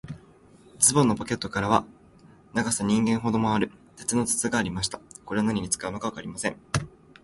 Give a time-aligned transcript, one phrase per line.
[0.79, 1.85] ズボンのポケットからは、
[2.55, 4.99] 長さ人間ほどもある、鉄の筒がありました。
[5.25, 6.57] これは何に使うのかわかりません。